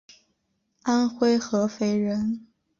[0.81, 2.47] 安徽合肥人。